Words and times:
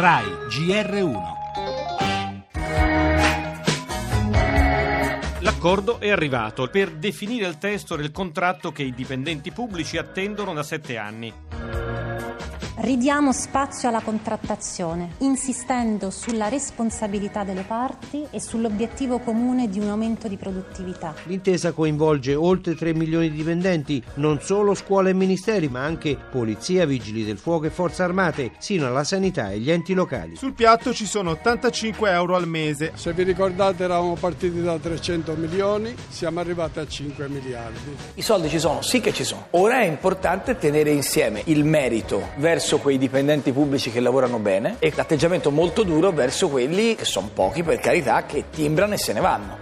RAI 0.00 0.24
GR1 0.48 1.22
L'accordo 5.40 6.00
è 6.00 6.08
arrivato 6.08 6.68
per 6.68 6.92
definire 6.92 7.46
il 7.46 7.58
testo 7.58 7.96
del 7.96 8.10
contratto 8.10 8.72
che 8.72 8.82
i 8.82 8.94
dipendenti 8.94 9.52
pubblici 9.52 9.98
attendono 9.98 10.54
da 10.54 10.62
sette 10.62 10.96
anni. 10.96 11.30
Ridiamo 12.82 13.30
spazio 13.30 13.90
alla 13.90 14.00
contrattazione, 14.00 15.10
insistendo 15.18 16.08
sulla 16.08 16.48
responsabilità 16.48 17.44
delle 17.44 17.64
parti 17.64 18.26
e 18.30 18.40
sull'obiettivo 18.40 19.18
comune 19.18 19.68
di 19.68 19.78
un 19.78 19.90
aumento 19.90 20.28
di 20.28 20.38
produttività. 20.38 21.12
L'intesa 21.24 21.72
coinvolge 21.72 22.34
oltre 22.34 22.74
3 22.74 22.94
milioni 22.94 23.30
di 23.30 23.36
dipendenti, 23.36 24.02
non 24.14 24.40
solo 24.40 24.72
scuole 24.72 25.10
e 25.10 25.12
ministeri, 25.12 25.68
ma 25.68 25.84
anche 25.84 26.16
polizia, 26.30 26.86
vigili 26.86 27.22
del 27.22 27.36
fuoco 27.36 27.66
e 27.66 27.70
forze 27.70 28.02
armate, 28.02 28.52
sino 28.56 28.86
alla 28.86 29.04
sanità 29.04 29.50
e 29.50 29.58
gli 29.58 29.70
enti 29.70 29.92
locali. 29.92 30.36
Sul 30.36 30.54
piatto 30.54 30.94
ci 30.94 31.04
sono 31.04 31.32
85 31.32 32.10
euro 32.10 32.34
al 32.34 32.48
mese. 32.48 32.92
Se 32.94 33.12
vi 33.12 33.24
ricordate 33.24 33.84
eravamo 33.84 34.14
partiti 34.14 34.62
da 34.62 34.78
300 34.78 35.34
milioni, 35.34 35.94
siamo 36.08 36.40
arrivati 36.40 36.78
a 36.78 36.86
5 36.86 37.28
miliardi. 37.28 37.94
I 38.14 38.22
soldi 38.22 38.48
ci 38.48 38.58
sono, 38.58 38.80
sì 38.80 39.00
che 39.00 39.12
ci 39.12 39.24
sono. 39.24 39.48
Ora 39.50 39.80
è 39.80 39.84
importante 39.84 40.56
tenere 40.56 40.90
insieme 40.92 41.42
il 41.44 41.62
merito 41.62 42.28
verso 42.36 42.68
verso 42.70 42.78
quei 42.78 42.98
dipendenti 42.98 43.50
pubblici 43.50 43.90
che 43.90 43.98
lavorano 43.98 44.38
bene 44.38 44.76
e 44.78 44.92
l'atteggiamento 44.94 45.50
molto 45.50 45.82
duro 45.82 46.12
verso 46.12 46.48
quelli, 46.48 46.94
che 46.94 47.04
sono 47.04 47.28
pochi 47.34 47.64
per 47.64 47.80
carità, 47.80 48.24
che 48.26 48.44
timbrano 48.48 48.94
e 48.94 48.96
se 48.96 49.12
ne 49.12 49.18
vanno. 49.18 49.58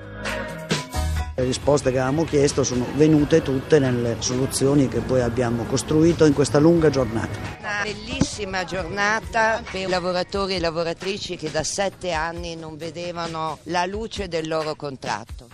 Le 1.34 1.44
risposte 1.44 1.90
che 1.90 1.98
avevamo 1.98 2.24
chiesto 2.24 2.64
sono 2.64 2.84
venute 2.96 3.40
tutte 3.40 3.78
nelle 3.78 4.16
soluzioni 4.18 4.88
che 4.88 5.00
poi 5.00 5.22
abbiamo 5.22 5.64
costruito 5.64 6.26
in 6.26 6.34
questa 6.34 6.58
lunga 6.58 6.90
giornata. 6.90 7.38
Una 7.60 7.80
bellissima 7.82 8.64
giornata 8.64 9.62
per 9.70 9.80
i 9.80 9.88
lavoratori 9.88 10.56
e 10.56 10.60
lavoratrici 10.60 11.36
che 11.36 11.50
da 11.50 11.62
sette 11.62 12.12
anni 12.12 12.56
non 12.56 12.76
vedevano 12.76 13.60
la 13.64 13.86
luce 13.86 14.28
del 14.28 14.46
loro 14.46 14.74
contratto. 14.74 15.48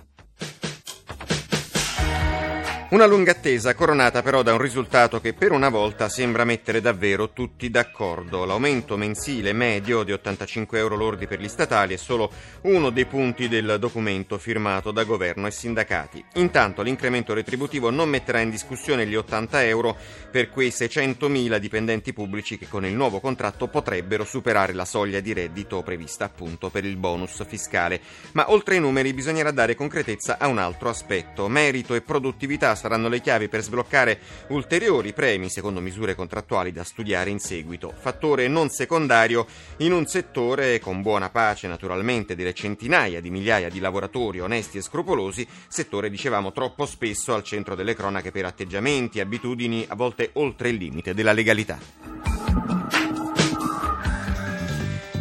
Una 2.94 3.06
lunga 3.06 3.32
attesa 3.32 3.74
coronata 3.74 4.22
però 4.22 4.42
da 4.42 4.52
un 4.52 4.60
risultato 4.60 5.20
che 5.20 5.34
per 5.34 5.50
una 5.50 5.68
volta 5.68 6.08
sembra 6.08 6.44
mettere 6.44 6.80
davvero 6.80 7.32
tutti 7.32 7.68
d'accordo. 7.68 8.44
L'aumento 8.44 8.96
mensile 8.96 9.52
medio 9.52 10.04
di 10.04 10.12
85 10.12 10.78
euro 10.78 10.94
lordi 10.94 11.26
per 11.26 11.40
gli 11.40 11.48
statali 11.48 11.94
è 11.94 11.96
solo 11.96 12.30
uno 12.62 12.90
dei 12.90 13.06
punti 13.06 13.48
del 13.48 13.78
documento 13.80 14.38
firmato 14.38 14.92
da 14.92 15.02
governo 15.02 15.48
e 15.48 15.50
sindacati. 15.50 16.24
Intanto 16.34 16.82
l'incremento 16.82 17.34
retributivo 17.34 17.90
non 17.90 18.08
metterà 18.08 18.38
in 18.38 18.50
discussione 18.50 19.08
gli 19.08 19.16
80 19.16 19.64
euro 19.64 19.96
per 20.30 20.48
quei 20.48 20.68
600.000 20.68 21.56
dipendenti 21.56 22.12
pubblici 22.12 22.58
che 22.58 22.68
con 22.68 22.86
il 22.86 22.94
nuovo 22.94 23.18
contratto 23.18 23.66
potrebbero 23.66 24.22
superare 24.24 24.72
la 24.72 24.84
soglia 24.84 25.18
di 25.18 25.32
reddito 25.32 25.82
prevista 25.82 26.26
appunto 26.26 26.70
per 26.70 26.84
il 26.84 26.96
bonus 26.96 27.44
fiscale. 27.44 28.00
Ma 28.34 28.52
oltre 28.52 28.76
ai 28.76 28.80
numeri 28.80 29.12
bisognerà 29.12 29.50
dare 29.50 29.74
concretezza 29.74 30.38
a 30.38 30.46
un 30.46 30.58
altro 30.58 30.90
aspetto. 30.90 31.48
Merito 31.48 31.96
e 31.96 32.00
produttività 32.00 32.82
saranno 32.84 33.08
le 33.08 33.22
chiavi 33.22 33.48
per 33.48 33.62
sbloccare 33.62 34.18
ulteriori 34.48 35.14
premi 35.14 35.48
secondo 35.48 35.80
misure 35.80 36.14
contrattuali 36.14 36.70
da 36.70 36.84
studiare 36.84 37.30
in 37.30 37.38
seguito. 37.38 37.94
Fattore 37.96 38.46
non 38.46 38.68
secondario 38.68 39.46
in 39.78 39.92
un 39.92 40.04
settore 40.04 40.78
con 40.80 41.00
buona 41.00 41.30
pace 41.30 41.66
naturalmente 41.66 42.36
delle 42.36 42.52
centinaia 42.52 43.22
di 43.22 43.30
migliaia 43.30 43.70
di 43.70 43.80
lavoratori 43.80 44.40
onesti 44.40 44.76
e 44.76 44.82
scrupolosi, 44.82 45.48
settore 45.66 46.10
dicevamo 46.10 46.52
troppo 46.52 46.84
spesso 46.84 47.32
al 47.32 47.42
centro 47.42 47.74
delle 47.74 47.94
cronache 47.94 48.30
per 48.30 48.44
atteggiamenti, 48.44 49.18
abitudini 49.18 49.86
a 49.88 49.94
volte 49.94 50.28
oltre 50.34 50.68
il 50.68 50.76
limite 50.76 51.14
della 51.14 51.32
legalità. 51.32 52.13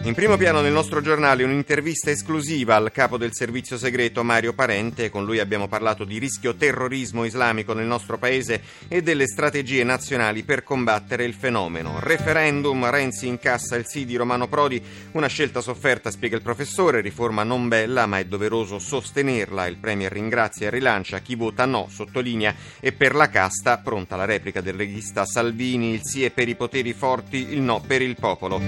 In 0.05 0.15
primo 0.15 0.35
piano 0.35 0.59
nel 0.59 0.73
nostro 0.73 0.99
giornale 0.99 1.45
un'intervista 1.45 2.11
esclusiva 2.11 2.75
al 2.75 2.91
capo 2.91 3.17
del 3.17 3.33
servizio 3.33 3.77
segreto 3.77 4.21
Mario 4.21 4.53
Parente, 4.53 5.09
con 5.09 5.23
lui 5.23 5.39
abbiamo 5.39 5.69
parlato 5.69 6.03
di 6.03 6.17
rischio 6.17 6.55
terrorismo 6.55 7.23
islamico 7.23 7.72
nel 7.73 7.85
nostro 7.85 8.17
paese 8.17 8.61
e 8.89 9.01
delle 9.01 9.28
strategie 9.28 9.81
nazionali 9.85 10.44
per 10.44 10.63
combattere 10.63 11.23
il 11.23 11.33
fenomeno. 11.33 12.00
Referendum, 12.01 12.89
Renzi 12.89 13.28
incassa 13.28 13.78
il 13.78 13.88
sì 13.88 14.03
di 14.03 14.17
Romano 14.17 14.50
Prodi, 14.50 14.83
una 15.13 15.28
scelta 15.28 15.61
sofferta, 15.61 16.11
spiega 16.11 16.35
il 16.35 16.41
professore, 16.41 16.99
riforma 16.99 17.44
non 17.44 17.69
bella 17.69 18.05
ma 18.05 18.19
è 18.19 18.25
doveroso 18.25 18.79
sostenerla. 18.79 19.67
Il 19.67 19.78
Premier 19.78 20.11
ringrazia 20.11 20.67
e 20.67 20.69
rilancia 20.69 21.19
chi 21.19 21.35
vota 21.35 21.63
no, 21.63 21.88
sottolinea, 21.89 22.53
e 22.81 22.91
per 22.91 23.16
la 23.16 23.29
casta, 23.29 23.78
pronta 23.78 24.17
la 24.17 24.25
replica 24.25 24.59
del 24.59 24.73
regista 24.73 25.25
Salvini, 25.25 25.94
il 25.94 26.01
sì 26.03 26.25
è 26.25 26.29
per 26.29 26.49
i 26.49 26.55
poteri 26.55 26.91
forti, 26.91 27.53
il 27.53 27.61
no 27.61 27.79
per 27.79 28.01
il 28.01 28.17
popolo. 28.19 28.59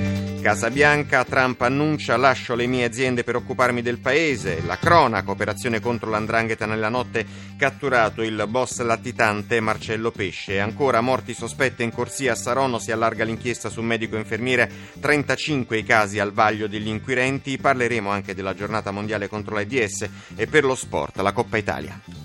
Casa 0.41 0.69
Bianca, 0.69 1.24
Trump 1.25 1.61
annuncia 1.61 2.15
lascio 2.17 2.55
le 2.55 2.67
mie 2.67 2.85
aziende 2.85 3.23
per 3.23 3.35
occuparmi 3.35 3.81
del 3.81 3.99
paese, 3.99 4.61
la 4.65 4.77
cronaca, 4.77 5.31
operazione 5.31 5.79
contro 5.79 6.09
l'andrangheta 6.09 6.65
nella 6.65 6.89
notte, 6.89 7.25
catturato 7.57 8.21
il 8.21 8.45
boss 8.47 8.81
latitante 8.81 9.59
Marcello 9.59 10.11
Pesce. 10.11 10.59
Ancora 10.59 11.01
morti 11.01 11.33
sospette 11.33 11.83
in 11.83 11.91
corsia 11.91 12.31
a 12.31 12.35
Saronno, 12.35 12.79
si 12.79 12.91
allarga 12.91 13.23
l'inchiesta 13.23 13.69
su 13.69 13.81
medico 13.81 14.15
e 14.15 14.19
infermiere, 14.19 14.71
35 14.99 15.77
i 15.77 15.83
casi 15.83 16.19
al 16.19 16.31
vaglio 16.31 16.67
degli 16.67 16.87
inquirenti, 16.87 17.57
parleremo 17.57 18.09
anche 18.09 18.33
della 18.33 18.55
giornata 18.55 18.91
mondiale 18.91 19.27
contro 19.27 19.55
l'AIDS 19.55 20.09
e 20.35 20.47
per 20.47 20.63
lo 20.63 20.75
sport, 20.75 21.17
la 21.19 21.33
Coppa 21.33 21.57
Italia. 21.57 22.24